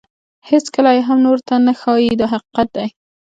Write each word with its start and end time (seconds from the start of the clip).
هیڅکله 0.49 0.89
یې 0.97 1.01
هم 1.07 1.17
نورو 1.25 1.41
ته 1.49 1.55
نه 1.65 1.73
ښایي 1.79 2.09
دا 2.19 2.27
حقیقت 2.33 2.67
دی. 2.75 2.87